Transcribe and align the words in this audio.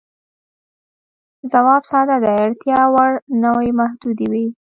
ځواب 1.51 1.83
ساده 1.91 2.17
دی، 2.23 2.33
اړتیا 2.43 2.81
وړ 2.93 3.11
نوعې 3.43 3.71
محدودې 3.79 4.27
وې. 4.31 4.45